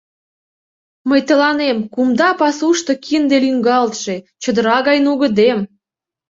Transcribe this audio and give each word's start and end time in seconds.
Мый 1.09 1.21
тыланем: 1.27 1.77
кумда 1.93 2.29
пасушто 2.39 2.93
кинде 3.05 3.37
лӱҥгалтше, 3.43 4.15
чодыра 4.41 4.77
гай 4.87 4.97
нугыдем. 5.05 5.59